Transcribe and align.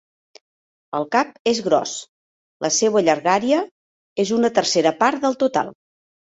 El 0.99 1.03
cap 1.15 1.35
és 1.51 1.59
gros, 1.67 1.93
la 2.67 2.71
seua 2.79 3.05
llargària 3.09 3.61
és 4.25 4.33
una 4.39 4.53
tercera 4.57 4.95
part 5.05 5.23
del 5.29 5.39
total. 5.47 5.73